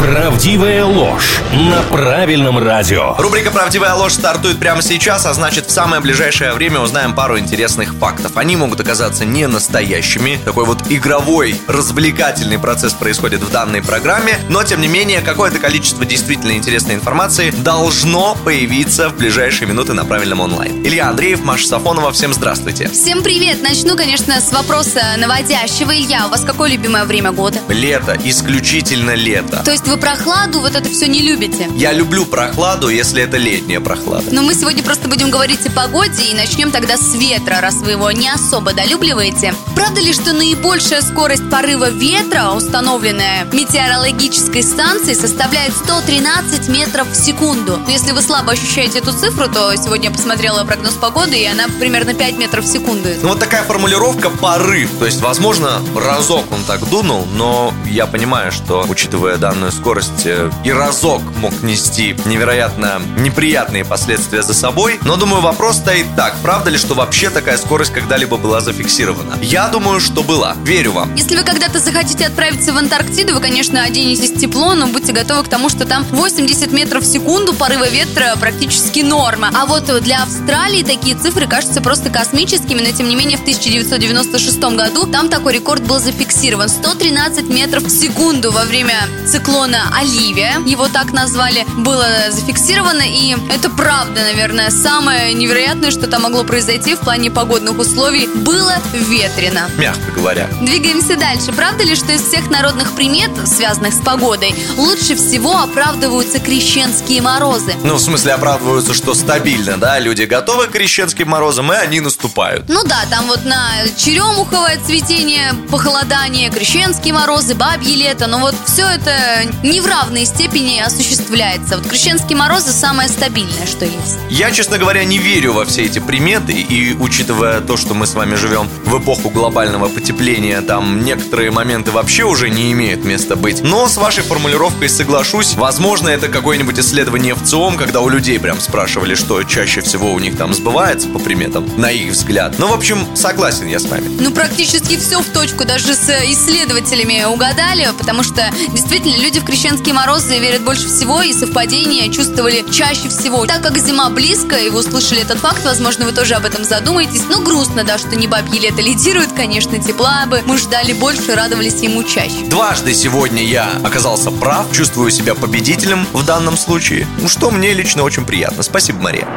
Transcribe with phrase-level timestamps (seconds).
[0.00, 3.14] Правдивая ложь на правильном радио.
[3.18, 7.94] Рубрика «Правдивая ложь» стартует прямо сейчас, а значит в самое ближайшее время узнаем пару интересных
[7.94, 8.36] фактов.
[8.36, 10.38] Они могут оказаться не настоящими.
[10.44, 16.04] Такой вот игровой, развлекательный процесс происходит в данной программе, но тем не менее какое-то количество
[16.04, 20.84] действительно интересной информации должно появиться в ближайшие минуты на правильном онлайн.
[20.84, 22.88] Илья Андреев, Маша Сафонова, всем здравствуйте.
[22.88, 23.62] Всем привет!
[23.62, 25.92] Начну, конечно, с вопроса наводящего.
[25.94, 27.58] Илья, у вас какое любимое время года?
[27.68, 29.62] Лето, исключительно лето.
[29.64, 31.68] То есть вы прохладу, вот это все не любите?
[31.74, 34.24] Я люблю прохладу, если это летняя прохлада.
[34.30, 37.92] Но мы сегодня просто будем говорить о погоде и начнем тогда с ветра, раз вы
[37.92, 39.54] его не особо долюбливаете.
[39.74, 47.78] Правда ли, что наибольшая скорость порыва ветра, установленная метеорологической станцией, составляет 113 метров в секунду?
[47.88, 52.14] Если вы слабо ощущаете эту цифру, то сегодня я посмотрела прогноз погоды, и она примерно
[52.14, 53.08] 5 метров в секунду.
[53.22, 54.90] Ну вот такая формулировка порыв.
[54.98, 60.50] То есть, возможно, разок он так дунул, но я понимаю, что, учитывая данную скорость, э,
[60.64, 64.98] и разок мог нести невероятно неприятные последствия за собой.
[65.02, 66.36] Но, думаю, вопрос стоит так.
[66.42, 69.36] Правда ли, что вообще такая скорость когда-либо была зафиксирована?
[69.42, 70.56] Я думаю, что была.
[70.64, 71.14] Верю вам.
[71.14, 75.48] Если вы когда-то захотите отправиться в Антарктиду, вы, конечно, оденетесь тепло, но будьте готовы к
[75.48, 79.50] тому, что там 80 метров в секунду порыва ветра практически норма.
[79.54, 84.58] А вот для Австралии такие цифры кажутся просто космическими, но тем не менее в 1996
[84.76, 86.68] году там такой рекорд был зафиксирован.
[86.68, 88.94] 113 метров в секунду во время
[89.26, 96.22] циклона Оливия, его так назвали, было зафиксировано, и это правда, наверное, самое невероятное, что там
[96.22, 99.70] могло произойти в плане погодных условий, было ветрено.
[99.78, 100.48] Мягко говоря.
[100.60, 101.52] Двигаемся дальше.
[101.52, 107.74] Правда ли, что из всех народных примет, связанных с погодой, лучше всего оправдываются крещенские морозы?
[107.82, 109.98] Ну, в смысле, оправдываются, что стабильно, да?
[109.98, 112.68] Люди готовы к крещенским морозам, и они наступают.
[112.68, 118.86] Ну да, там вот на черемуховое цветение, похолодание, крещенские морозы, бабье лето, но вот все
[118.86, 119.14] это
[119.62, 121.76] не в равной степени осуществляется.
[121.76, 124.18] Вот крещенские морозы самое стабильное, что есть.
[124.30, 128.14] Я, честно говоря, не верю во все эти приметы, и учитывая то, что мы с
[128.14, 133.62] вами живем в эпоху глобального потепления, там некоторые моменты вообще уже не имеют места быть.
[133.62, 135.54] Но с вашей формулировкой соглашусь.
[135.54, 140.18] Возможно, это какое-нибудь исследование в ЦИОМ, когда у людей прям спрашивали, что чаще всего у
[140.18, 142.54] них там сбывается по приметам, на их взгляд.
[142.58, 144.08] Ну, в общем, согласен я с вами.
[144.20, 149.92] Ну, практически все в точку, даже с исследователями угадали, потому что действительно люди в крещенские
[149.92, 153.44] морозы верят больше всего, и совпадения чувствовали чаще всего.
[153.44, 157.24] Так как зима близко, и вы услышали этот факт, возможно, вы тоже об этом задумаетесь.
[157.28, 160.40] Ну, грустно, да, что не бабье лето лидирует, конечно, тепла бы.
[160.46, 162.46] Мы ждали больше, радовались ему чаще.
[162.46, 168.02] Дважды сегодня я оказался прав, чувствую себя победителем в данном случае, ну, что мне лично
[168.02, 168.62] очень приятно.
[168.62, 169.28] Спасибо, Мария.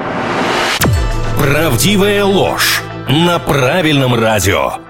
[1.38, 4.86] Правдивая ложь на правильном радио.